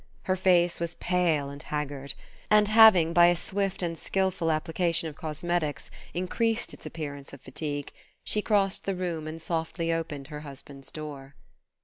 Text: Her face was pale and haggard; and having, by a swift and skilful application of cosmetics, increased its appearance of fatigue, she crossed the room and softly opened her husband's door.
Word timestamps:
Her 0.23 0.35
face 0.35 0.79
was 0.79 0.95
pale 0.95 1.51
and 1.51 1.61
haggard; 1.61 2.15
and 2.49 2.67
having, 2.67 3.13
by 3.13 3.27
a 3.27 3.35
swift 3.35 3.83
and 3.83 3.95
skilful 3.95 4.49
application 4.51 5.07
of 5.07 5.15
cosmetics, 5.15 5.91
increased 6.15 6.73
its 6.73 6.87
appearance 6.87 7.33
of 7.33 7.41
fatigue, 7.41 7.93
she 8.23 8.41
crossed 8.41 8.85
the 8.85 8.95
room 8.95 9.27
and 9.27 9.39
softly 9.39 9.93
opened 9.93 10.29
her 10.29 10.39
husband's 10.39 10.91
door. 10.91 11.35